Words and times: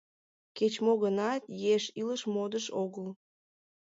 Кеч-мо 0.57 0.93
гынат, 1.03 1.41
еш 1.73 1.83
илыш 1.99 2.21
модыш 2.33 2.65
огыл. 2.83 3.07